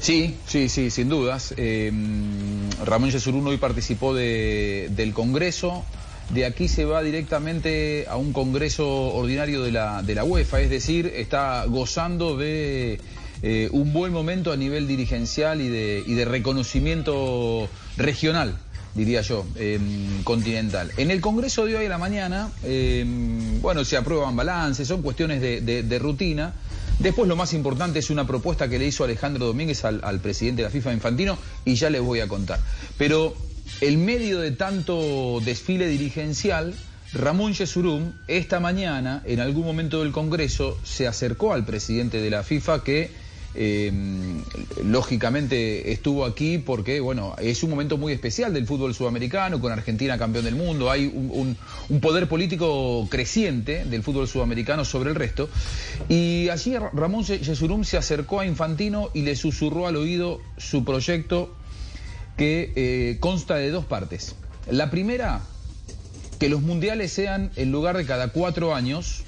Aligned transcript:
Sí, 0.00 0.36
sí, 0.46 0.68
sí, 0.68 0.90
sin 0.90 1.08
dudas. 1.08 1.52
Eh, 1.56 1.90
Ramón 2.84 3.10
Yesurún 3.10 3.46
hoy 3.46 3.56
participó 3.56 4.14
de, 4.14 4.88
del 4.92 5.12
Congreso. 5.12 5.84
De 6.30 6.44
aquí 6.44 6.68
se 6.68 6.84
va 6.84 7.02
directamente 7.02 8.06
a 8.08 8.16
un 8.16 8.32
Congreso 8.32 8.86
ordinario 8.88 9.62
de 9.62 9.72
la, 9.72 10.02
de 10.02 10.14
la 10.14 10.24
UEFA, 10.24 10.60
es 10.60 10.68
decir, 10.70 11.10
está 11.16 11.64
gozando 11.64 12.36
de 12.36 13.00
eh, 13.42 13.68
un 13.72 13.92
buen 13.92 14.12
momento 14.12 14.52
a 14.52 14.56
nivel 14.56 14.86
dirigencial 14.86 15.60
y 15.62 15.68
de, 15.68 16.02
y 16.06 16.14
de 16.14 16.24
reconocimiento 16.26 17.68
regional, 17.96 18.58
diría 18.94 19.22
yo, 19.22 19.46
eh, 19.56 19.78
continental. 20.24 20.90
En 20.98 21.10
el 21.10 21.20
Congreso 21.22 21.64
de 21.64 21.76
hoy 21.76 21.86
a 21.86 21.88
la 21.88 21.98
mañana, 21.98 22.50
eh, 22.62 23.04
bueno, 23.62 23.84
se 23.84 23.96
aprueban 23.96 24.36
balances, 24.36 24.86
son 24.86 25.00
cuestiones 25.00 25.40
de, 25.40 25.62
de, 25.62 25.82
de, 25.82 25.98
rutina. 25.98 26.52
Después 26.98 27.28
lo 27.28 27.36
más 27.36 27.52
importante 27.52 28.00
es 28.00 28.10
una 28.10 28.26
propuesta 28.26 28.68
que 28.68 28.78
le 28.78 28.86
hizo 28.86 29.04
Alejandro 29.04 29.46
Domínguez 29.46 29.84
al, 29.84 30.20
presidente 30.20 30.62
de 30.62 30.68
la 30.68 30.72
FIFA 30.72 30.94
Infantino 30.94 31.38
y 31.64 31.76
ya 31.76 31.90
les 31.90 32.02
voy 32.02 32.20
a 32.20 32.28
contar. 32.28 32.58
Pero 32.96 33.36
en 33.80 34.04
medio 34.04 34.40
de 34.40 34.50
tanto 34.50 35.40
desfile 35.44 35.86
dirigencial, 35.86 36.74
Ramón 37.12 37.54
Yesurum 37.54 38.12
esta 38.26 38.58
mañana, 38.58 39.22
en 39.24 39.40
algún 39.40 39.64
momento 39.64 40.00
del 40.00 40.10
Congreso, 40.10 40.76
se 40.82 41.06
acercó 41.06 41.52
al 41.52 41.64
presidente 41.64 42.20
de 42.20 42.30
la 42.30 42.42
FIFA 42.42 42.82
que 42.82 43.27
eh, 43.54 43.90
lógicamente 44.84 45.92
estuvo 45.92 46.24
aquí 46.24 46.58
porque, 46.58 47.00
bueno, 47.00 47.34
es 47.38 47.62
un 47.62 47.70
momento 47.70 47.96
muy 47.96 48.12
especial 48.12 48.52
del 48.52 48.66
fútbol 48.66 48.94
sudamericano, 48.94 49.60
con 49.60 49.72
Argentina 49.72 50.18
campeón 50.18 50.44
del 50.44 50.54
mundo, 50.54 50.90
hay 50.90 51.06
un, 51.06 51.56
poder 52.00 52.28
político 52.28 53.08
creciente 53.10 53.84
del 53.84 54.02
fútbol 54.02 54.28
sudamericano 54.28 54.84
sobre 54.84 55.10
el 55.10 55.16
resto. 55.16 55.48
Y 56.08 56.48
allí 56.50 56.76
Ramón 56.92 57.24
Yesurum 57.24 57.84
se 57.84 57.96
acercó 57.96 58.40
a 58.40 58.46
Infantino 58.46 59.10
y 59.14 59.22
le 59.22 59.34
susurró 59.34 59.86
al 59.86 59.96
oído 59.96 60.40
su 60.56 60.84
proyecto 60.84 61.54
que 62.36 62.72
eh, 62.76 63.16
consta 63.18 63.56
de 63.56 63.70
dos 63.70 63.84
partes. 63.84 64.36
La 64.70 64.90
primera, 64.90 65.40
que 66.38 66.48
los 66.48 66.62
mundiales 66.62 67.12
sean 67.12 67.50
en 67.56 67.72
lugar 67.72 67.96
de 67.96 68.04
cada 68.04 68.28
cuatro 68.28 68.74
años, 68.74 69.24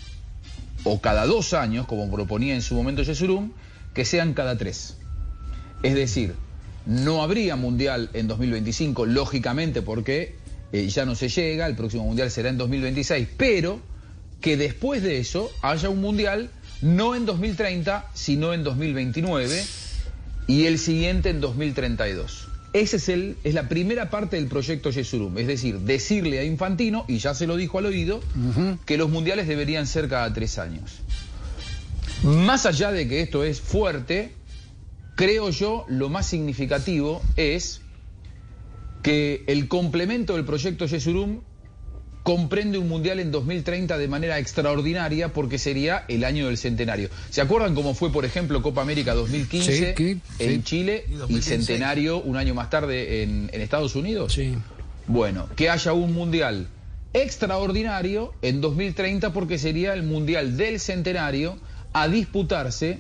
o 0.84 1.00
cada 1.00 1.26
dos 1.26 1.52
años, 1.52 1.86
como 1.86 2.10
proponía 2.10 2.54
en 2.54 2.62
su 2.62 2.74
momento 2.74 3.02
Yesurum, 3.02 3.50
que 3.94 4.04
sean 4.04 4.34
cada 4.34 4.56
tres. 4.56 4.96
Es 5.82 5.94
decir, 5.94 6.34
no 6.86 7.22
habría 7.22 7.56
mundial 7.56 8.10
en 8.12 8.28
2025, 8.28 9.06
lógicamente, 9.06 9.82
porque 9.82 10.34
eh, 10.72 10.88
ya 10.88 11.04
no 11.04 11.14
se 11.14 11.28
llega, 11.28 11.66
el 11.66 11.76
próximo 11.76 12.04
mundial 12.04 12.30
será 12.30 12.48
en 12.48 12.58
2026, 12.58 13.28
pero 13.36 13.80
que 14.40 14.56
después 14.56 15.02
de 15.02 15.18
eso 15.18 15.50
haya 15.62 15.88
un 15.88 16.00
mundial 16.00 16.50
no 16.82 17.14
en 17.14 17.26
2030, 17.26 18.06
sino 18.14 18.54
en 18.54 18.64
2029 18.64 19.62
y 20.46 20.64
el 20.66 20.78
siguiente 20.78 21.30
en 21.30 21.40
2032. 21.40 22.48
Esa 22.72 22.96
es, 22.96 23.08
el, 23.08 23.36
es 23.42 23.54
la 23.54 23.68
primera 23.68 24.10
parte 24.10 24.36
del 24.36 24.46
proyecto 24.46 24.90
Yesurum, 24.90 25.36
es 25.38 25.48
decir, 25.48 25.80
decirle 25.80 26.38
a 26.38 26.44
Infantino, 26.44 27.04
y 27.08 27.18
ya 27.18 27.34
se 27.34 27.48
lo 27.48 27.56
dijo 27.56 27.78
al 27.78 27.86
oído, 27.86 28.18
uh 28.18 28.60
-huh. 28.60 28.78
que 28.86 28.96
los 28.96 29.10
mundiales 29.10 29.48
deberían 29.48 29.88
ser 29.88 30.08
cada 30.08 30.32
tres 30.32 30.56
años. 30.58 31.00
Más 32.22 32.66
allá 32.66 32.92
de 32.92 33.08
que 33.08 33.22
esto 33.22 33.44
es 33.44 33.60
fuerte, 33.60 34.32
creo 35.16 35.50
yo 35.50 35.86
lo 35.88 36.08
más 36.08 36.26
significativo 36.26 37.22
es 37.36 37.80
que 39.02 39.44
el 39.46 39.68
complemento 39.68 40.36
del 40.36 40.44
proyecto 40.44 40.86
Yesurum 40.86 41.40
comprende 42.22 42.76
un 42.76 42.88
mundial 42.88 43.18
en 43.18 43.30
2030 43.30 43.96
de 43.96 44.08
manera 44.08 44.38
extraordinaria 44.38 45.32
porque 45.32 45.58
sería 45.58 46.04
el 46.08 46.24
año 46.24 46.46
del 46.46 46.58
centenario. 46.58 47.08
¿Se 47.30 47.40
acuerdan 47.40 47.74
cómo 47.74 47.94
fue, 47.94 48.12
por 48.12 48.26
ejemplo, 48.26 48.60
Copa 48.60 48.82
América 48.82 49.14
2015 49.14 49.94
sí, 49.96 50.20
en 50.38 50.56
sí. 50.56 50.62
Chile 50.62 51.06
y, 51.28 51.36
y, 51.38 51.42
centenario 51.42 52.20
un 52.20 52.36
año 52.36 52.54
más 52.54 52.68
tarde 52.68 53.22
en, 53.22 53.48
en 53.52 53.60
Estados 53.62 53.94
Unidos? 53.94 54.34
Sí. 54.34 54.54
Bueno, 55.06 55.48
que 55.56 55.70
haya 55.70 55.94
un 55.94 56.12
mundial 56.12 56.68
extraordinario 57.14 58.34
en 58.42 58.60
2030 58.60 59.32
porque 59.32 59.58
sería 59.58 59.94
el 59.94 60.02
mundial 60.02 60.56
del 60.56 60.78
centenario 60.78 61.58
a 61.92 62.08
disputarse 62.08 62.98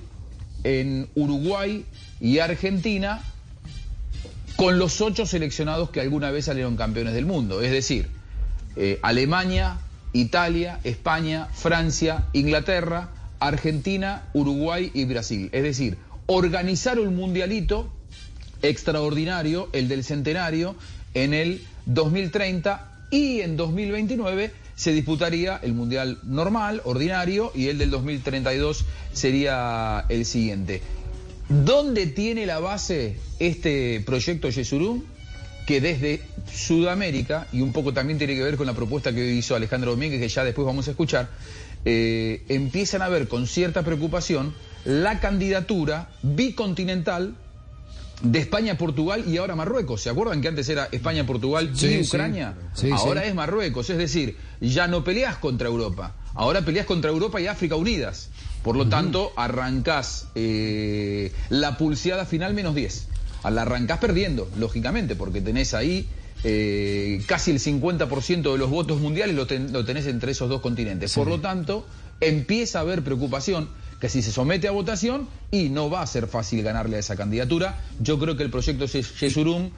en 0.64 1.08
Uruguay 1.14 1.84
y 2.20 2.38
Argentina 2.38 3.22
con 4.56 4.78
los 4.78 5.00
ocho 5.00 5.24
seleccionados 5.26 5.90
que 5.90 6.00
alguna 6.00 6.30
vez 6.30 6.46
salieron 6.46 6.76
campeones 6.76 7.14
del 7.14 7.24
mundo. 7.24 7.62
Es 7.62 7.70
decir, 7.70 8.08
eh, 8.76 8.98
Alemania, 9.02 9.78
Italia, 10.12 10.80
España, 10.84 11.46
Francia, 11.52 12.26
Inglaterra, 12.32 13.10
Argentina, 13.38 14.24
Uruguay 14.34 14.90
y 14.92 15.04
Brasil. 15.06 15.48
Es 15.52 15.62
decir, 15.62 15.96
organizar 16.26 16.98
un 16.98 17.16
mundialito 17.16 17.90
extraordinario, 18.62 19.68
el 19.72 19.88
del 19.88 20.04
centenario, 20.04 20.76
en 21.14 21.32
el 21.32 21.62
2030 21.86 23.06
y 23.10 23.40
en 23.40 23.56
2029 23.56 24.52
se 24.74 24.92
disputaría 24.92 25.58
el 25.62 25.72
Mundial 25.74 26.18
normal, 26.22 26.80
ordinario, 26.84 27.52
y 27.54 27.68
el 27.68 27.78
del 27.78 27.90
2032 27.90 28.84
sería 29.12 30.04
el 30.08 30.24
siguiente. 30.24 30.82
¿Dónde 31.48 32.06
tiene 32.06 32.46
la 32.46 32.60
base 32.60 33.16
este 33.38 34.00
proyecto 34.06 34.48
Yesurum? 34.48 35.02
Que 35.66 35.80
desde 35.80 36.22
Sudamérica, 36.52 37.48
y 37.52 37.60
un 37.60 37.72
poco 37.72 37.92
también 37.92 38.18
tiene 38.18 38.34
que 38.34 38.42
ver 38.42 38.56
con 38.56 38.66
la 38.66 38.74
propuesta 38.74 39.12
que 39.12 39.32
hizo 39.32 39.54
Alejandro 39.54 39.90
Domínguez, 39.90 40.20
que 40.20 40.28
ya 40.28 40.44
después 40.44 40.64
vamos 40.64 40.88
a 40.88 40.92
escuchar, 40.92 41.28
eh, 41.84 42.44
empiezan 42.48 43.02
a 43.02 43.08
ver 43.08 43.28
con 43.28 43.46
cierta 43.46 43.82
preocupación 43.82 44.54
la 44.84 45.20
candidatura 45.20 46.10
bicontinental 46.22 47.34
de 48.22 48.38
España, 48.38 48.76
Portugal 48.76 49.24
y 49.26 49.36
ahora 49.38 49.56
Marruecos. 49.56 50.02
¿Se 50.02 50.10
acuerdan 50.10 50.40
que 50.40 50.48
antes 50.48 50.68
era 50.68 50.88
España, 50.92 51.26
Portugal 51.26 51.70
sí, 51.74 52.00
y 52.00 52.02
Ucrania? 52.02 52.54
Sí, 52.74 52.86
sí, 52.86 52.92
ahora 52.92 53.24
es 53.24 53.34
Marruecos. 53.34 53.88
Es 53.90 53.98
decir, 53.98 54.36
ya 54.60 54.88
no 54.88 55.04
peleas 55.04 55.36
contra 55.36 55.68
Europa. 55.68 56.14
Ahora 56.34 56.62
peleas 56.62 56.86
contra 56.86 57.10
Europa 57.10 57.40
y 57.40 57.46
África 57.46 57.76
unidas. 57.76 58.30
Por 58.62 58.76
lo 58.76 58.82
uh 58.82 58.86
-huh. 58.86 58.90
tanto, 58.90 59.32
arrancás 59.36 60.28
eh, 60.34 61.32
la 61.48 61.78
pulseada 61.78 62.26
final 62.26 62.54
menos 62.54 62.74
10. 62.74 63.08
La 63.50 63.62
arrancás 63.62 63.98
perdiendo, 63.98 64.48
lógicamente, 64.58 65.16
porque 65.16 65.40
tenés 65.40 65.72
ahí 65.72 66.06
eh, 66.44 67.22
casi 67.26 67.50
el 67.50 67.58
50% 67.58 68.52
de 68.52 68.58
los 68.58 68.70
votos 68.70 69.00
mundiales 69.00 69.36
lo, 69.36 69.46
ten, 69.46 69.72
lo, 69.72 69.84
tenés 69.84 70.06
entre 70.06 70.32
esos 70.32 70.48
dos 70.48 70.60
continentes. 70.60 71.14
Por 71.14 71.26
lo 71.26 71.40
tanto, 71.40 71.86
empieza 72.20 72.78
a 72.78 72.82
haber 72.82 73.02
preocupación 73.02 73.68
que 74.00 74.08
si 74.08 74.22
se 74.22 74.32
somete 74.32 74.66
a 74.66 74.70
votación 74.70 75.28
y 75.50 75.68
no 75.68 75.90
va 75.90 76.02
a 76.02 76.06
ser 76.06 76.26
fácil 76.26 76.62
ganarle 76.62 76.96
a 76.96 77.00
esa 77.00 77.16
candidatura. 77.16 77.78
Yo 78.00 78.18
creo 78.18 78.36
que 78.36 78.42
el 78.42 78.50
proyecto 78.50 78.86
Yesurum, 78.86 79.70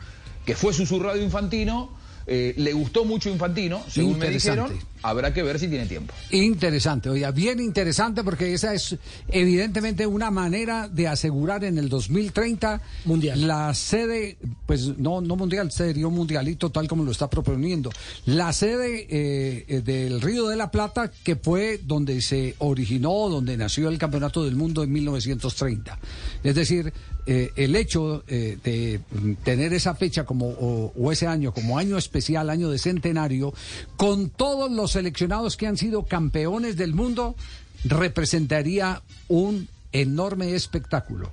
que 0.47 0.55
fue 0.55 0.73
susurrado 0.73 1.21
Infantino, 1.21 1.91
eh, 2.27 2.55
le 2.57 2.73
gustó 2.73 3.05
mucho 3.05 3.31
Infantino, 3.31 3.83
según 3.89 4.19
me 4.19 4.31
dijeron. 4.31 4.73
Habrá 5.05 5.35
que 5.35 5.43
ver 5.43 5.59
si 5.59 5.67
tiene 5.67 5.87
tiempo. 5.87 6.15
Interesante, 6.31 7.11
oiga, 7.11 7.33
bien 7.33 7.59
interesante 7.59 8.23
porque 8.23 8.55
esa 8.55 8.73
es 8.73 8.97
evidentemente 9.29 10.07
una 10.07 10.31
manera 10.31 10.87
de 10.87 11.09
asegurar 11.09 11.65
en 11.65 11.77
el 11.77 11.89
2030 11.89 12.81
mundial. 13.07 13.49
la 13.49 13.75
sede, 13.75 14.37
pues 14.65 14.97
no, 14.99 15.21
no 15.21 15.35
mundial, 15.35 15.73
sería 15.73 16.07
un 16.07 16.15
mundialito 16.15 16.71
tal 16.71 16.87
como 16.87 17.03
lo 17.03 17.11
está 17.11 17.29
proponiendo. 17.29 17.91
La 18.27 18.53
sede 18.53 19.09
eh, 19.11 19.83
del 19.83 20.21
Río 20.21 20.47
de 20.47 20.55
la 20.55 20.71
Plata, 20.71 21.11
que 21.25 21.35
fue 21.35 21.81
donde 21.83 22.23
se 22.23 22.55
originó, 22.59 23.29
donde 23.29 23.57
nació 23.57 23.89
el 23.89 23.99
Campeonato 23.99 24.45
del 24.45 24.55
Mundo 24.55 24.85
en 24.85 24.93
1930. 24.93 25.99
Es 26.45 26.55
decir, 26.55 26.93
eh, 27.25 27.51
el 27.55 27.77
hecho 27.77 28.25
eh, 28.27 28.59
de 28.65 29.01
tener 29.45 29.73
esa 29.73 29.95
fecha 29.95 30.25
como 30.25 30.49
o, 30.49 30.93
o, 30.97 31.13
ese 31.13 31.29
año 31.29 31.53
como 31.55 31.79
año 31.79 31.97
especial, 31.97 32.12
año 32.51 32.71
de 32.71 32.79
centenario, 32.79 33.55
con 33.97 34.31
todos 34.31 34.71
los 34.71 34.93
seleccionados 34.93 35.57
que 35.57 35.67
han 35.67 35.77
sido 35.77 36.05
campeones 36.05 36.77
del 36.77 36.95
mundo, 36.95 37.37
representaría 37.85 39.03
un 39.29 39.69
enorme 39.93 40.55
espectáculo, 40.55 41.31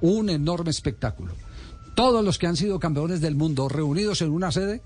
un 0.00 0.30
enorme 0.30 0.70
espectáculo. 0.70 1.34
Todos 1.94 2.24
los 2.24 2.38
que 2.38 2.46
han 2.46 2.56
sido 2.56 2.78
campeones 2.78 3.20
del 3.20 3.34
mundo 3.34 3.68
reunidos 3.68 4.22
en 4.22 4.30
una 4.30 4.52
sede, 4.52 4.80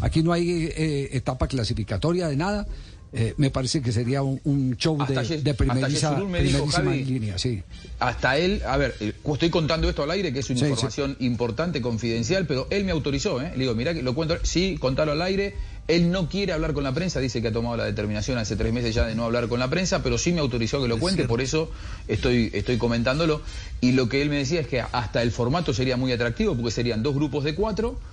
aquí 0.00 0.22
no 0.22 0.32
hay 0.32 0.66
eh, 0.66 1.10
etapa 1.12 1.48
clasificatoria 1.48 2.28
de 2.28 2.36
nada, 2.36 2.66
eh, 3.12 3.34
me 3.38 3.50
parece 3.50 3.82
que 3.82 3.90
sería 3.92 4.22
un, 4.22 4.40
un 4.44 4.76
show 4.76 4.96
Hasta 5.00 5.22
de, 5.22 5.28
de 5.42 5.50
hasta 5.50 5.54
primeriza- 5.64 6.16
dijo, 6.42 6.66
Javi, 6.68 7.04
línea, 7.04 7.38
sí. 7.38 7.62
Hasta 7.98 8.38
él, 8.38 8.62
a 8.66 8.76
ver, 8.76 8.94
eh, 9.00 9.12
estoy 9.32 9.50
contando 9.50 9.88
esto 9.88 10.02
al 10.02 10.10
aire, 10.12 10.32
que 10.32 10.38
es 10.38 10.50
una 10.50 10.58
Sí, 10.60 10.64
sí. 10.64 10.70
información 10.70 11.16
importante, 11.20 11.82
confidencial, 11.82 12.46
pero 12.46 12.66
él 12.70 12.84
me 12.84 12.92
autorizó, 12.92 13.40
¿eh? 13.42 13.50
Le 13.54 13.60
digo, 13.64 13.74
mira, 13.74 13.92
que 13.94 14.02
lo 14.02 14.14
cuento, 14.14 14.36
sí, 14.42 14.76
contalo 14.80 15.12
al 15.12 15.22
aire. 15.22 15.54
Él 15.88 16.12
no 16.12 16.28
quiere 16.28 16.52
hablar 16.52 16.72
con 16.72 16.84
la 16.84 16.94
prensa, 16.94 17.18
dice 17.18 17.42
que 17.42 17.48
ha 17.48 17.52
tomado 17.52 17.76
la 17.76 17.84
determinación 17.84 18.38
hace 18.38 18.54
tres 18.54 18.72
meses 18.72 18.94
ya 18.94 19.06
de 19.06 19.16
no 19.16 19.24
hablar 19.24 19.48
con 19.48 19.58
la 19.58 19.68
prensa, 19.68 20.04
pero 20.04 20.18
sí 20.18 20.32
me 20.32 20.38
autorizó 20.38 20.80
que 20.80 20.86
lo 20.86 20.98
cuente, 21.00 21.24
por 21.26 21.40
eso 21.40 21.68
estoy, 22.06 22.48
estoy 22.54 22.78
comentándolo. 22.78 23.42
Y 23.80 23.90
lo 23.92 24.08
que 24.08 24.22
él 24.22 24.28
me 24.30 24.36
decía 24.36 24.60
es 24.60 24.68
que 24.68 24.80
hasta 24.80 25.20
el 25.20 25.32
formato 25.32 25.74
sería 25.74 25.96
muy 25.96 26.12
atractivo, 26.12 26.54
porque 26.54 26.70
serían 26.70 27.02
dos 27.02 27.16
grupos 27.16 27.42
de 27.42 27.56
cuatro, 27.56 27.98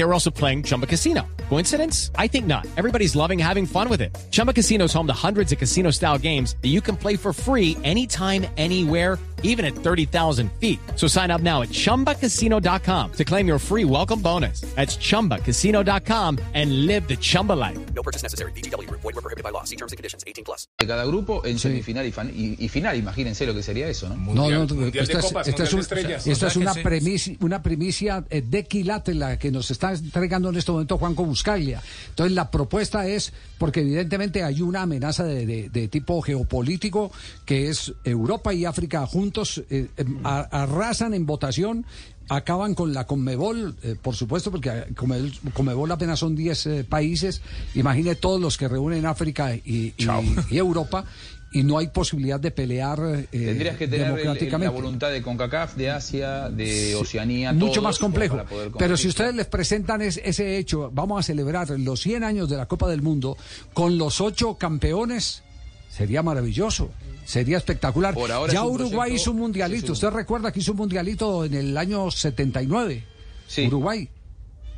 They 0.00 0.04
were 0.06 0.14
also 0.14 0.30
playing 0.30 0.62
Chumba 0.62 0.86
Casino. 0.86 1.26
Coincidence? 1.50 2.10
I 2.16 2.26
think 2.26 2.46
not. 2.46 2.66
Everybody's 2.78 3.14
loving 3.14 3.38
having 3.38 3.66
fun 3.66 3.90
with 3.90 4.00
it. 4.00 4.16
Chumba 4.30 4.54
Casino 4.54 4.86
is 4.86 4.94
home 4.94 5.06
to 5.08 5.12
hundreds 5.12 5.52
of 5.52 5.58
casino 5.58 5.90
style 5.90 6.16
games 6.16 6.56
that 6.62 6.68
you 6.70 6.80
can 6.80 6.96
play 6.96 7.16
for 7.16 7.34
free 7.34 7.76
anytime, 7.84 8.46
anywhere 8.56 9.18
even 9.42 9.64
at 9.64 9.72
30,000 9.74 10.50
feet. 10.60 10.78
So 10.96 11.06
sign 11.08 11.30
up 11.30 11.40
now 11.40 11.62
at 11.62 11.70
ChumbaCasino.com 11.70 13.12
to 13.12 13.24
claim 13.24 13.46
your 13.48 13.58
free 13.58 13.86
welcome 13.86 14.20
bonus. 14.20 14.60
That's 14.76 14.98
ChumbaCasino.com 14.98 16.38
and 16.54 16.86
live 16.86 17.06
the 17.08 17.16
Chumba 17.16 17.54
life. 17.54 17.78
No 17.94 18.02
purchase 18.02 18.22
necessary. 18.22 18.52
VGW 18.52 18.86
Group. 18.86 19.00
Void 19.00 19.14
were 19.14 19.22
prohibited 19.22 19.42
by 19.44 19.50
law. 19.50 19.64
See 19.64 19.76
terms 19.76 19.92
and 19.92 19.96
conditions. 19.96 20.24
18 20.26 20.44
plus. 20.44 20.66
de 20.78 20.86
cada 20.86 21.06
grupo 21.06 21.42
en 21.46 21.58
semifinal 21.58 22.04
y, 22.06 22.12
fan- 22.12 22.30
y- 22.34 22.56
y 22.62 22.68
final. 22.68 22.96
Imagínense 22.98 23.46
lo 23.46 23.54
que 23.54 23.62
sería 23.62 23.88
eso, 23.88 24.10
¿no? 24.10 24.16
No, 24.34 24.50
no, 24.50 24.66
Mundial 24.74 25.04
esta 25.04 25.18
es, 25.20 25.24
copas, 25.24 25.48
esta 25.48 25.64
es 25.64 25.72
un- 25.72 25.78
de 25.78 25.82
estrellas. 25.84 26.26
esta 26.26 26.44
O 26.44 26.48
es 26.48 26.56
una, 26.56 26.74
que 26.74 27.18
se- 27.18 27.36
una 27.40 27.62
primicia 27.62 28.24
eh, 28.28 28.42
de 28.42 28.64
quilátela 28.64 29.38
que 29.38 29.50
nos 29.50 29.70
está 29.70 29.89
entregando 29.98 30.48
en 30.48 30.56
este 30.56 30.72
momento 30.72 30.96
Juanco 30.98 31.24
Buscaglia. 31.24 31.82
Entonces, 32.10 32.34
la 32.34 32.50
propuesta 32.50 33.06
es, 33.06 33.32
porque 33.58 33.80
evidentemente 33.80 34.42
hay 34.44 34.62
una 34.62 34.82
amenaza 34.82 35.24
de, 35.24 35.44
de- 35.46 35.68
de 35.68 35.88
tipo 35.88 36.20
geopolítico, 36.22 37.10
que 37.44 37.68
es 37.68 37.92
Europa 38.04 38.54
y 38.54 38.64
África 38.64 39.06
juntos 39.06 39.62
eh, 39.70 39.88
eh, 39.96 40.04
a- 40.24 40.62
arrasan 40.62 41.14
en 41.14 41.26
votación. 41.26 41.84
Acaban 42.32 42.74
con 42.76 42.94
la 42.94 43.08
Conmebol, 43.08 43.74
eh, 43.82 43.96
por 44.00 44.14
supuesto, 44.14 44.52
porque 44.52 44.84
Conmebol, 44.96 45.32
Conmebol 45.52 45.90
apenas 45.90 46.20
son 46.20 46.36
10 46.36 46.66
eh, 46.66 46.84
países. 46.84 47.42
Imagine 47.74 48.14
todos 48.14 48.40
los 48.40 48.56
que 48.56 48.68
reúnen 48.68 49.04
África 49.04 49.52
y, 49.56 49.60
y- 49.98 50.06
y 50.48 50.56
Europa, 50.58 51.04
y 51.52 51.62
no 51.64 51.78
hay 51.78 51.88
posibilidad 51.88 52.38
de 52.38 52.50
pelear 52.52 53.00
eh, 53.00 53.26
Tendrías 53.30 53.76
que 53.76 53.88
tener 53.88 54.00
el- 54.00 54.06
el- 54.06 54.10
la 54.12 54.16
democráticamente. 54.22 54.72
voluntad 54.74 55.10
de 55.10 55.20
CONCACAF, 55.22 55.74
de 55.76 55.90
Asia, 55.90 56.48
de 56.48 56.94
Oceanía, 56.94 57.52
Mucho 57.52 57.72
todos, 57.72 57.82
más 57.84 57.98
complejo. 57.98 58.38
Pero 58.78 58.96
si 58.96 59.08
ustedes 59.08 59.34
les 59.34 59.46
presentan 59.46 60.00
es- 60.02 60.20
ese 60.22 60.58
hecho, 60.58 60.90
vamos 60.92 61.18
a 61.18 61.22
celebrar 61.24 61.68
los 61.70 62.00
100 62.00 62.22
años 62.24 62.48
de 62.48 62.56
la 62.56 62.66
Copa 62.66 62.88
del 62.88 63.02
Mundo 63.02 63.36
con 63.74 63.98
los 63.98 64.20
ocho 64.20 64.54
campeones, 64.58 65.42
sería 65.88 66.22
maravilloso. 66.22 66.90
Sería 67.24 67.58
espectacular. 67.58 68.14
Por 68.14 68.32
ahora 68.32 68.52
ya 68.52 68.60
es 68.60 68.66
Uruguay 68.66 69.14
hizo 69.14 69.30
un 69.32 69.38
mundialito. 69.38 69.80
sí, 69.80 69.86
sí. 69.86 69.92
Usted 69.92 70.10
recuerda 70.10 70.50
que 70.52 70.60
hizo 70.60 70.72
un 70.72 70.78
mundialito 70.78 71.44
en 71.44 71.54
el 71.54 71.76
año 71.76 72.10
79. 72.10 73.04
Sí. 73.46 73.66
Uruguay. 73.66 74.08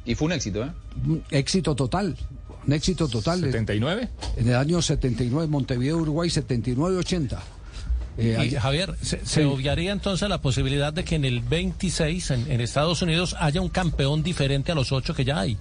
Y 0.05 0.15
fue 0.17 0.27
un 0.27 0.33
éxito, 0.33 0.65
¿eh? 0.65 0.71
Éxito 1.31 1.75
total. 1.77 2.17
Un 2.67 2.73
éxito 2.73 3.09
total. 3.09 3.41
79. 3.41 4.09
En 4.37 4.49
el 4.49 4.55
año 4.57 4.81
79, 4.83 5.49
Montevideo, 5.49 5.99
Uruguay, 5.99 6.29
79-80. 6.31 7.39
Eh, 8.19 8.51
Y, 8.53 8.55
Javier, 8.57 8.95
se, 9.01 9.19
se 9.25 9.41
Sí. 9.41 9.41
obviaría 9.43 9.91
entonces 9.93 10.29
la 10.29 10.41
posibilidad 10.43 10.93
de 10.93 11.03
que 11.05 11.15
en 11.17 11.25
el 11.25 11.41
26 11.41 12.31
en, 12.31 12.51
en 12.53 12.61
Estados 12.61 13.01
Unidos 13.03 13.35
haya 13.41 13.61
un 13.61 13.71
campeón 13.71 14.23
diferente 14.23 14.71
a 14.71 14.75
los 14.75 14.93
ocho 14.93 15.15
que 15.15 15.25
ya 15.25 15.41
hay. 15.41 15.57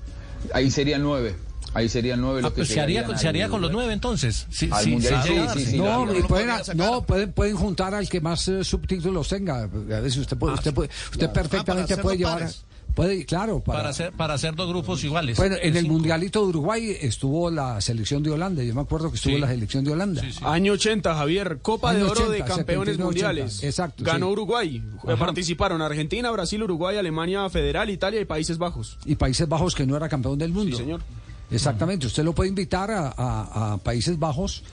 Ahí 0.54 0.70
serían 0.70 1.02
nueve. 1.02 1.36
Ahí 1.74 1.88
serían 1.88 2.20
nueve 2.20 2.40
Ah, 2.40 2.42
los 2.44 2.52
que 2.52 2.58
pues 2.58 2.68
se 2.68 2.82
haría, 2.82 3.00
llegarían 3.02 3.20
se 3.20 3.28
haría 3.30 3.48
con 3.48 3.62
los 3.62 3.72
nueve 3.72 3.94
entonces. 3.94 4.46
Sí, 4.50 4.68
Al 4.70 4.84
sí, 4.84 4.98
sí, 5.02 5.66
sí, 5.66 5.78
No, 5.78 6.14
y 6.14 6.22
pueden, 6.24 6.50
no 6.76 7.04
pueden, 7.04 7.32
pueden 7.32 7.56
juntar 7.56 7.96
al 7.96 8.10
que 8.10 8.20
más 8.20 8.46
eh, 8.50 8.64
subtítulos 8.66 9.30
tenga. 9.30 9.62
A 9.64 9.68
veces 9.68 10.18
usted 10.18 10.36
puede, 10.38 10.56
usted 10.56 10.74
puede, 10.74 10.90
usted 11.14 11.30
perfectamente 11.32 11.96
puede 11.98 12.18
llevar, 12.18 12.50
puede, 12.96 13.26
claro, 13.26 13.60
para, 13.62 13.80
para 13.80 13.90
hacer 13.90 14.12
para 14.14 14.34
hacer 14.36 14.56
dos 14.56 14.70
grupos 14.70 15.04
iguales. 15.04 15.38
bueno, 15.38 15.56
en 15.62 15.74
De 15.74 15.80
el 15.80 15.86
cinco. 15.86 15.94
mundialito 15.94 16.42
de 16.42 16.48
Uruguay 16.48 16.98
estuvo 17.02 17.50
la 17.52 17.82
selección 17.82 18.24
de 18.24 18.32
Holanda. 18.32 18.64
Yo 18.64 18.74
me 18.76 18.82
acuerdo 18.82 19.10
que 19.10 19.16
estuvo 19.16 19.34
Sí. 19.36 19.40
la 19.42 19.48
selección 19.48 19.84
de 19.84 19.92
Holanda. 19.92 20.22
Año 20.44 20.74
80, 20.74 21.16
Javier. 21.16 21.60
Copa 21.62 21.94
de 21.94 22.04
Oro 22.04 22.12
80, 22.12 22.32
de 22.32 22.38
Campeones 22.40 22.96
79, 22.96 23.04
Mundiales. 23.04 23.54
80. 23.58 23.68
Exacto, 23.68 24.04
Ganó 24.04 24.28
sí. 24.28 24.32
Uruguay. 24.34 24.84
Ajá. 25.04 25.16
Participaron 25.18 25.82
Argentina, 25.82 26.30
Brasil, 26.32 26.62
Uruguay, 26.64 26.98
Alemania 26.98 27.50
Federal, 27.50 27.90
Italia 27.90 28.22
y 28.22 28.26
Países 28.26 28.58
Bajos. 28.58 28.98
Y 29.06 29.16
Países 29.16 29.48
Bajos 29.48 29.76
que 29.76 29.86
no 29.86 29.96
era 29.98 30.08
campeón 30.10 30.38
del 30.38 30.52
mundo. 30.52 30.76
Sí, 30.78 30.84
señor. 30.84 31.02
Exactamente. 31.50 32.08
Usted 32.08 32.24
lo 32.24 32.34
puede 32.34 32.50
invitar 32.50 32.92
a, 32.92 33.14
a- 33.16 33.74
a 33.74 33.78
Países 33.78 34.18
Bajos. 34.18 34.64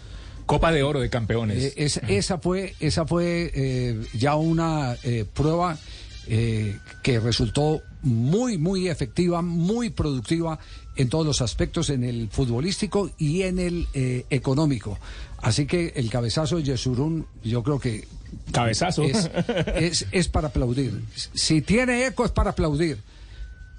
Copa 0.46 0.72
de 0.72 0.82
Oro 0.82 1.00
de 1.00 1.10
Campeones. 1.10 1.62
Eh, 1.62 1.74
es- 1.76 2.00
esa 2.08 2.38
fue, 2.38 2.74
esa 2.80 3.04
fue 3.06 3.50
eh, 3.54 4.00
ya 4.14 4.34
una 4.36 4.96
eh, 5.02 5.26
prueba 5.32 5.76
eh, 6.26 6.78
que 7.02 7.20
resultó 7.20 7.82
muy, 8.02 8.58
muy 8.58 8.88
efectiva, 8.88 9.42
muy 9.42 9.90
productiva 9.90 10.58
en 10.96 11.08
todos 11.08 11.26
los 11.26 11.42
aspectos, 11.42 11.90
en 11.90 12.04
el 12.04 12.28
futbolístico 12.28 13.10
y 13.18 13.42
en 13.42 13.58
el 13.58 13.86
eh, 13.94 14.26
económico. 14.30 14.98
Así 15.38 15.66
que 15.66 15.92
el 15.96 16.10
cabezazo 16.10 16.56
de 16.56 16.64
Yesurún, 16.64 17.26
yo 17.44 17.62
creo 17.62 17.78
que 17.78 18.06
Cabezazo. 18.52 19.02
es, 19.02 19.30
es, 19.76 20.06
es 20.10 20.28
para 20.28 20.48
aplaudir. 20.48 21.02
Si 21.34 21.62
tiene 21.62 22.06
eco 22.06 22.24
es 22.24 22.30
para 22.30 22.50
aplaudir. 22.50 22.98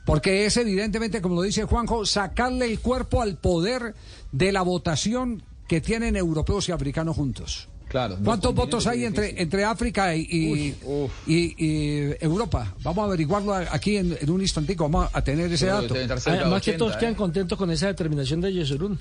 Porque 0.06 0.46
es 0.46 0.58
evidentemente, 0.58 1.22
como 1.22 1.36
lo 1.36 1.42
dice 1.44 1.66
Juanjo, 1.66 2.06
sacarle 2.06 2.66
el 2.66 2.80
cuerpo 2.80 3.22
al 3.22 3.38
poder 3.38 3.94
de 4.32 4.52
la 4.52 4.64
votación 4.64 5.44
que 5.68 5.82
tienen 5.82 6.16
europeos 6.16 6.68
y 6.68 6.72
africanos 6.72 7.16
juntos. 7.16 7.68
Claro. 7.90 8.18
¿Cuántos 8.24 8.54
votos 8.54 8.86
hay 8.88 9.04
entre, 9.06 9.42
entre 9.42 9.66
África 9.66 10.16
y, 10.16 10.28
y, 10.30 10.72
Uf, 10.84 11.06
uf. 11.06 11.12
y- 11.28 11.56
y 11.58 12.14
Europa? 12.22 12.74
Vamos 12.84 13.02
a 13.04 13.06
averiguarlo 13.08 13.54
aquí 13.56 13.98
en, 13.98 14.16
en 14.22 14.30
un 14.30 14.42
instantico, 14.42 14.88
vamos 14.88 15.10
a 15.12 15.22
tener 15.24 15.52
ese 15.52 15.66
Pero 15.66 15.82
dato. 15.82 15.96
Además 16.30 16.62
que 16.62 16.72
80, 16.72 16.78
todos 16.78 16.98
quedan 16.98 17.14
¿eh? 17.14 17.18
contentos 17.18 17.58
con 17.58 17.72
esa 17.72 17.88
determinación 17.88 18.42
de 18.42 18.54
Yesurún. 18.54 19.00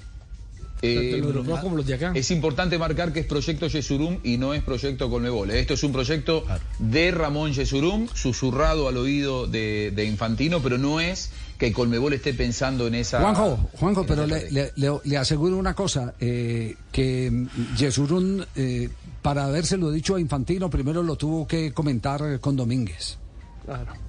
Eh, 0.80 1.18
europeos 1.18 1.58
como 1.60 1.76
los 1.76 1.84
de 1.86 1.94
acá. 1.94 2.12
Es 2.14 2.30
importante 2.30 2.78
marcar 2.78 3.12
que 3.12 3.20
es 3.20 3.26
proyecto 3.26 3.66
Yesurum 3.66 4.18
y 4.22 4.36
no 4.38 4.54
es 4.54 4.62
proyecto 4.62 5.10
Colmebol. 5.10 5.50
Esto 5.50 5.74
es 5.74 5.82
un 5.82 5.92
proyecto 5.92 6.44
de 6.78 7.10
Ramón 7.10 7.52
Yesurum, 7.52 8.06
susurrado 8.14 8.86
al 8.88 8.96
oído 8.96 9.48
de, 9.48 9.92
de 9.94 10.04
Infantino, 10.04 10.62
pero 10.62 10.78
no 10.78 11.00
es 11.00 11.30
que 11.58 11.72
Colmebol 11.72 12.12
esté 12.12 12.32
pensando 12.34 12.86
en 12.86 12.94
esa. 12.94 13.20
Juanjo, 13.20 13.58
Juanjo, 13.74 14.06
pero 14.06 14.26
le, 14.26 14.50
le- 14.50 14.72
le- 14.76 15.00
le 15.04 15.16
aseguro 15.18 15.56
una 15.56 15.74
cosa, 15.74 16.14
eh, 16.20 16.76
que 16.92 17.30
mm, 17.30 17.74
Yesurún, 17.76 18.46
eh, 18.56 18.88
para 19.22 19.44
habérselo 19.44 19.90
dicho 19.90 20.14
a 20.14 20.20
Infantino, 20.20 20.70
primero 20.70 21.02
lo 21.02 21.16
tuvo 21.16 21.46
que 21.48 21.72
comentar 21.72 22.38
con 22.40 22.54
Domínguez. 22.56 23.18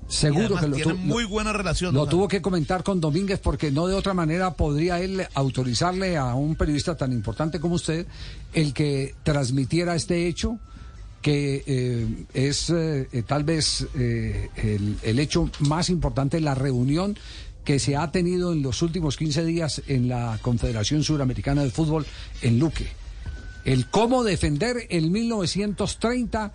Seguro 0.08 0.56
que 0.56 0.68
lo, 0.68 0.78
tu- 0.78 0.96
muy 0.96 1.24
lo- 1.24 1.30
buena 1.30 1.52
relación. 1.54 1.94
lo 1.94 2.06
¿no? 2.06 2.10
tuvo 2.10 2.28
que 2.28 2.42
comentar 2.42 2.82
con 2.84 3.02
Domínguez 3.02 3.40
porque 3.40 3.72
no 3.72 3.88
de 3.88 3.94
otra 3.96 4.14
manera 4.14 4.54
podría 4.54 5.00
él 5.02 5.26
autorizarle 5.34 6.18
a 6.18 6.34
un 6.36 6.56
periodista 6.56 6.96
tan 6.96 7.12
importante 7.12 7.60
como 7.60 7.76
usted 7.76 8.08
el 8.54 8.74
que 8.74 9.16
transmitiera 9.24 9.96
este 9.96 10.28
hecho 10.28 10.58
que 11.22 11.64
eh, 11.68 12.26
es 12.34 12.70
eh, 12.70 13.08
eh, 13.12 13.24
tal 13.26 13.44
vez 13.44 13.88
el, 13.96 14.98
el 15.04 15.20
hecho 15.20 15.50
más 15.60 15.90
importante, 15.90 16.40
la 16.40 16.56
reunión 16.56 17.18
que 17.66 17.80
se 17.80 17.96
ha 17.96 18.12
tenido 18.12 18.54
en 18.54 18.62
los 18.62 18.82
últimos 18.82 19.18
15 19.18 19.46
días 19.46 19.82
en 19.88 20.08
la 20.08 20.40
Confederación 20.42 21.04
Suramericana 21.04 21.64
de 21.64 21.70
Fútbol 21.70 22.06
en 22.42 22.58
Luque. 22.58 22.88
El 23.66 23.88
cómo 23.90 24.24
defender 24.24 24.88
el 24.90 25.12
1930 25.12 26.54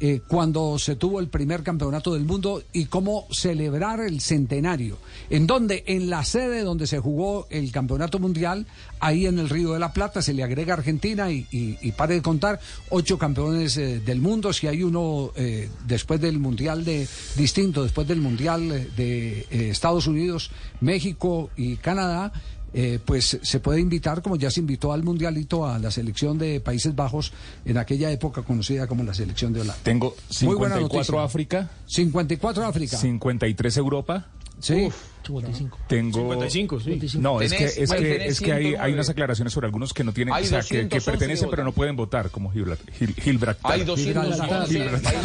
eh, 0.00 0.20
cuando 0.26 0.78
se 0.78 0.96
tuvo 0.96 1.20
el 1.20 1.28
primer 1.28 1.62
campeonato 1.62 2.14
del 2.14 2.24
mundo 2.24 2.62
y 2.72 2.86
cómo 2.86 3.26
celebrar 3.30 4.00
el 4.00 4.20
centenario. 4.20 4.98
¿En 5.30 5.46
donde 5.46 5.84
En 5.86 6.08
la 6.10 6.24
sede 6.24 6.62
donde 6.62 6.86
se 6.86 6.98
jugó 6.98 7.46
el 7.50 7.72
campeonato 7.72 8.18
mundial, 8.18 8.66
ahí 9.00 9.26
en 9.26 9.38
el 9.38 9.48
Río 9.48 9.72
de 9.72 9.78
la 9.78 9.92
Plata, 9.92 10.22
se 10.22 10.34
le 10.34 10.42
agrega 10.42 10.74
Argentina 10.74 11.30
y, 11.30 11.46
y, 11.50 11.78
y 11.80 11.92
pare 11.92 12.14
de 12.14 12.22
contar, 12.22 12.60
ocho 12.90 13.18
campeones 13.18 13.76
eh, 13.76 14.00
del 14.00 14.20
mundo. 14.20 14.52
Si 14.52 14.66
hay 14.66 14.82
uno 14.82 15.32
eh, 15.36 15.68
después 15.86 16.20
del 16.20 16.38
mundial 16.38 16.84
de 16.84 17.08
distinto, 17.36 17.82
después 17.82 18.06
del 18.06 18.20
mundial 18.20 18.70
eh, 18.70 18.88
de 18.96 19.40
eh, 19.50 19.70
Estados 19.70 20.06
Unidos, 20.06 20.50
México 20.80 21.50
y 21.56 21.76
Canadá. 21.76 22.32
Eh, 22.74 22.98
pues 23.04 23.38
se 23.42 23.60
puede 23.60 23.80
invitar, 23.80 24.22
como 24.22 24.36
ya 24.36 24.50
se 24.50 24.60
invitó 24.60 24.92
al 24.92 25.02
Mundialito, 25.02 25.66
a 25.66 25.78
la 25.78 25.90
selección 25.90 26.38
de 26.38 26.60
Países 26.60 26.94
Bajos, 26.94 27.32
en 27.64 27.78
aquella 27.78 28.10
época 28.10 28.42
conocida 28.42 28.86
como 28.86 29.04
la 29.04 29.14
selección 29.14 29.52
de 29.52 29.62
Holanda. 29.62 29.80
Tengo 29.82 30.14
Muy 30.42 30.56
buena 30.56 30.76
54 30.76 30.82
noticia. 30.82 31.24
África, 31.24 31.70
54 31.86 32.64
África. 32.64 32.96
53 32.96 33.76
Europa, 33.76 34.26
Sí. 34.60 34.88
55. 35.26 35.78
Tengo 35.88 36.20
55, 36.20 36.80
sí. 36.80 37.18
No, 37.18 37.42
es 37.42 37.52
que 37.52 37.64
es 37.66 37.74
que 37.92 38.26
es 38.28 38.40
que 38.40 38.52
hay, 38.52 38.62
109. 38.64 38.78
hay 38.78 38.92
unas 38.94 39.10
aclaraciones 39.10 39.52
sobre 39.52 39.66
algunos 39.66 39.92
que 39.92 40.02
no 40.02 40.14
tienen, 40.14 40.32
Hay 40.32 40.44
o 40.44 40.46
sea, 40.46 40.60
que, 40.60 40.68
que 40.88 40.96
211 40.96 41.10
pertenecen 41.10 41.50
pero 41.50 41.64
no 41.64 41.72
pueden 41.72 41.96
votar, 41.96 42.30
como 42.30 42.50
Gilbert- 42.50 42.78
Gil- 42.98 43.14
Gibraltar. 43.14 43.72
Hay 43.72 43.84
211 43.84 44.72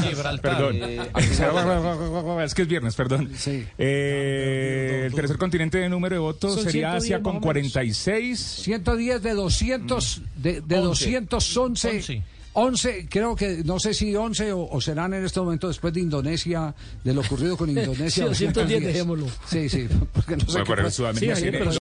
Gibraltar. 0.04 0.42
Perdón. 0.42 0.76
Eh, 0.82 1.00
es 2.46 2.54
que 2.54 2.62
es 2.64 2.68
viernes, 2.68 2.96
perdón. 2.96 3.32
Sí. 3.38 3.66
Eh, 3.78 5.04
el 5.06 5.14
tercer 5.14 5.38
continente 5.38 5.78
de 5.78 5.88
número 5.88 6.16
de 6.16 6.20
votos 6.20 6.56
Son 6.56 6.64
sería 6.64 6.92
110 7.00 7.04
Asia 7.04 7.18
con 7.24 7.30
o 7.30 7.34
menos. 7.36 7.44
46. 7.46 8.40
110 8.40 9.24
de 9.24 9.34
200, 9.34 10.22
de, 10.36 10.62
de 10.62 10.76
211. 10.78 11.60
Once. 11.90 12.24
11, 12.54 13.08
creo 13.10 13.36
que, 13.36 13.64
no 13.66 13.80
sé 13.80 13.94
si 13.94 14.16
11 14.16 14.52
o, 14.54 14.68
o 14.70 14.80
serán 14.82 15.14
en 15.14 15.26
este 15.26 15.40
momento 15.40 15.68
después 15.68 15.94
de 15.94 16.02
Indonesia, 16.02 16.74
de 17.04 17.14
lo 17.14 17.22
ocurrido 17.22 17.58
con 17.58 17.70
Indonesia. 17.76 18.26
Sí, 18.34 18.46
210, 18.46 18.84
dejémoslo. 18.84 19.26
Sí, 19.48 19.70
sí, 19.70 19.88
porque 20.14 20.38
no 20.38 20.46
sé 20.46 20.52
Bueno, 20.52 20.66
qué 20.66 20.70
pero 20.72 20.82
fue. 20.84 20.92
Sudamérica 20.92 21.36
Sí, 21.36 21.42
ayer, 21.42 21.52
tiene- 21.52 21.66
pero- 21.72 21.83